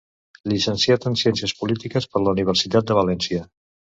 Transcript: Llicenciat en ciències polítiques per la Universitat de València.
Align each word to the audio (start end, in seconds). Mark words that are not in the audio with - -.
Llicenciat 0.51 1.03
en 1.09 1.17
ciències 1.23 1.53
polítiques 1.59 2.09
per 2.13 2.21
la 2.23 2.35
Universitat 2.37 2.91
de 2.93 2.97
València. 3.03 3.45